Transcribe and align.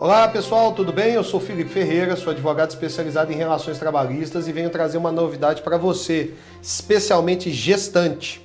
Olá 0.00 0.28
pessoal, 0.28 0.72
tudo 0.72 0.92
bem? 0.92 1.14
Eu 1.14 1.24
sou 1.24 1.40
Felipe 1.40 1.70
Ferreira, 1.70 2.14
sou 2.14 2.30
advogado 2.30 2.70
especializado 2.70 3.32
em 3.32 3.34
relações 3.34 3.80
trabalhistas 3.80 4.46
e 4.46 4.52
venho 4.52 4.70
trazer 4.70 4.96
uma 4.96 5.10
novidade 5.10 5.60
para 5.60 5.76
você, 5.76 6.34
especialmente 6.62 7.50
gestante. 7.50 8.40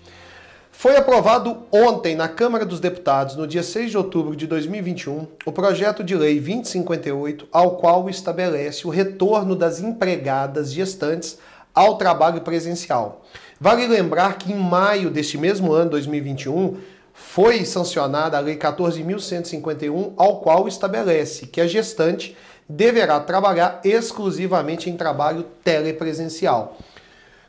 Foi 0.71 0.96
aprovado 0.96 1.62
ontem 1.71 2.16
na 2.16 2.28
Câmara 2.28 2.66
dos 2.66 2.79
Deputados, 2.79 3.36
no 3.36 3.46
dia 3.46 3.62
6 3.62 3.92
de 3.92 3.97
outubro 4.00 4.36
de 4.36 4.47
2021, 4.47 5.28
o 5.46 5.52
projeto 5.52 6.04
de 6.04 6.16
lei 6.16 6.39
2058, 6.39 7.47
ao 7.52 7.78
qual 7.78 8.10
estabelece 8.10 8.88
o 8.88 8.90
retorno 8.90 9.56
das 9.56 9.79
empregadas 9.79 10.74
gestantes 10.74 11.38
ao 11.72 11.99
trabalho 11.99 12.42
presencial. 12.42 13.24
Vale 13.60 13.85
lembrar 13.85 14.40
que 14.40 14.51
em 14.51 14.56
maio 14.56 15.12
deste 15.12 15.38
mesmo 15.38 15.72
ano, 15.72 15.92
2021, 15.92 16.77
foi 17.14 17.64
sancionada 17.64 18.38
a 18.38 18.41
Lei 18.41 18.58
14.151, 18.58 20.13
ao 20.18 20.41
qual 20.41 20.68
estabelece 20.68 21.45
que 21.45 21.62
a 21.62 21.68
gestante 21.68 22.36
deverá 22.68 23.20
trabalhar 23.20 23.80
exclusivamente 23.84 24.90
em 24.90 24.98
trabalho 24.98 25.44
telepresencial. 25.63 26.77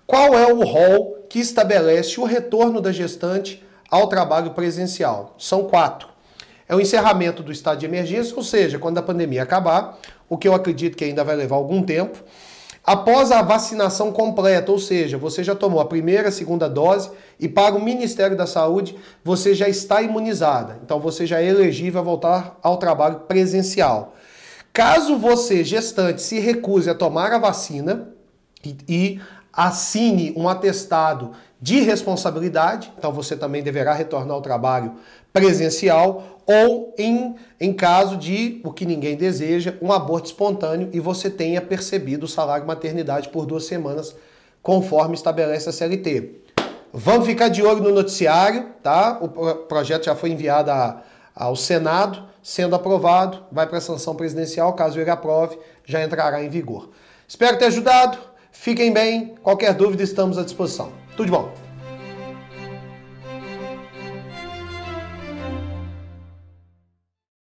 Qual 0.06 0.34
é 0.34 0.52
o 0.52 0.62
rol 0.64 1.26
que 1.30 1.38
estabelece 1.38 2.20
o 2.20 2.24
retorno 2.24 2.80
da 2.80 2.92
gestante 2.92 3.64
ao 3.90 4.06
trabalho 4.06 4.50
presencial? 4.50 5.34
São 5.38 5.64
quatro. 5.64 6.08
É 6.68 6.74
o 6.74 6.80
encerramento 6.80 7.42
do 7.42 7.52
estado 7.52 7.78
de 7.78 7.86
emergência, 7.86 8.36
ou 8.36 8.42
seja, 8.42 8.78
quando 8.78 8.98
a 8.98 9.02
pandemia 9.02 9.42
acabar, 9.42 9.98
o 10.28 10.36
que 10.36 10.46
eu 10.46 10.54
acredito 10.54 10.96
que 10.96 11.04
ainda 11.04 11.24
vai 11.24 11.36
levar 11.36 11.56
algum 11.56 11.82
tempo 11.82 12.22
Após 12.86 13.32
a 13.32 13.40
vacinação 13.40 14.12
completa, 14.12 14.70
ou 14.70 14.78
seja, 14.78 15.16
você 15.16 15.42
já 15.42 15.54
tomou 15.54 15.80
a 15.80 15.86
primeira, 15.86 16.28
a 16.28 16.32
segunda 16.32 16.68
dose 16.68 17.10
e 17.40 17.48
para 17.48 17.74
o 17.74 17.82
Ministério 17.82 18.36
da 18.36 18.46
Saúde 18.46 18.94
você 19.24 19.54
já 19.54 19.66
está 19.66 20.02
imunizada. 20.02 20.78
Então 20.84 21.00
você 21.00 21.24
já 21.26 21.40
é 21.40 21.46
elegível 21.46 22.00
a 22.00 22.04
voltar 22.04 22.58
ao 22.62 22.76
trabalho 22.76 23.20
presencial. 23.20 24.14
Caso 24.70 25.16
você, 25.16 25.64
gestante, 25.64 26.20
se 26.20 26.38
recuse 26.38 26.90
a 26.90 26.94
tomar 26.94 27.32
a 27.32 27.38
vacina 27.38 28.08
e, 28.64 28.76
e 28.88 29.20
assine 29.52 30.32
um 30.36 30.48
atestado 30.48 31.32
de 31.60 31.80
responsabilidade, 31.80 32.92
então 32.98 33.12
você 33.12 33.36
também 33.36 33.62
deverá 33.62 33.94
retornar 33.94 34.34
ao 34.34 34.42
trabalho 34.42 34.96
presencial 35.32 36.40
ou 36.46 36.94
em, 36.98 37.34
em 37.58 37.72
caso 37.72 38.16
de, 38.16 38.60
o 38.62 38.72
que 38.72 38.84
ninguém 38.84 39.16
deseja, 39.16 39.74
um 39.80 39.90
aborto 39.92 40.26
espontâneo 40.26 40.90
e 40.92 41.00
você 41.00 41.30
tenha 41.30 41.60
percebido 41.60 42.24
o 42.24 42.28
salário 42.28 42.66
maternidade 42.66 43.28
por 43.30 43.46
duas 43.46 43.64
semanas, 43.64 44.14
conforme 44.62 45.14
estabelece 45.14 45.68
a 45.68 45.72
CLT. 45.72 46.42
Vamos 46.92 47.26
ficar 47.26 47.48
de 47.48 47.62
olho 47.62 47.82
no 47.82 47.90
noticiário, 47.90 48.68
tá? 48.82 49.18
O 49.20 49.28
projeto 49.66 50.04
já 50.04 50.14
foi 50.14 50.30
enviado 50.30 50.70
a, 50.70 51.02
ao 51.34 51.56
Senado, 51.56 52.22
sendo 52.42 52.76
aprovado, 52.76 53.42
vai 53.50 53.66
para 53.66 53.78
a 53.78 53.80
sanção 53.80 54.14
presidencial, 54.14 54.74
caso 54.74 55.00
ele 55.00 55.10
aprove, 55.10 55.58
já 55.84 56.04
entrará 56.04 56.44
em 56.44 56.48
vigor. 56.48 56.90
Espero 57.26 57.58
ter 57.58 57.64
ajudado, 57.64 58.18
fiquem 58.54 58.92
bem, 58.92 59.34
qualquer 59.42 59.74
dúvida 59.74 60.02
estamos 60.02 60.38
à 60.38 60.42
disposição. 60.42 60.90
Tudo 61.16 61.26
de 61.26 61.32
bom! 61.32 61.63